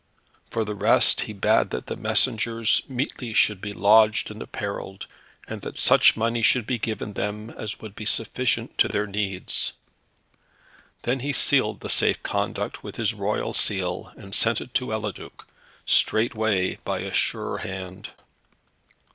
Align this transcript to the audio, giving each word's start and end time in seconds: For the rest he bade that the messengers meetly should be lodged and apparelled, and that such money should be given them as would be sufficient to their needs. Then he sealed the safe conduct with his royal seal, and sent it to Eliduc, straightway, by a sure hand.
For 0.49 0.65
the 0.65 0.73
rest 0.73 1.21
he 1.21 1.31
bade 1.33 1.69
that 1.69 1.85
the 1.85 1.95
messengers 1.95 2.81
meetly 2.89 3.35
should 3.35 3.61
be 3.61 3.71
lodged 3.71 4.31
and 4.31 4.41
apparelled, 4.41 5.05
and 5.47 5.61
that 5.61 5.77
such 5.77 6.17
money 6.17 6.41
should 6.41 6.65
be 6.65 6.79
given 6.79 7.13
them 7.13 7.51
as 7.51 7.79
would 7.81 7.93
be 7.95 8.05
sufficient 8.05 8.79
to 8.79 8.87
their 8.87 9.05
needs. 9.05 9.73
Then 11.03 11.19
he 11.19 11.33
sealed 11.33 11.81
the 11.81 11.89
safe 11.91 12.23
conduct 12.23 12.83
with 12.83 12.95
his 12.95 13.13
royal 13.13 13.53
seal, 13.53 14.11
and 14.17 14.33
sent 14.33 14.59
it 14.59 14.73
to 14.73 14.91
Eliduc, 14.91 15.45
straightway, 15.85 16.77
by 16.83 17.01
a 17.01 17.13
sure 17.13 17.59
hand. 17.59 18.09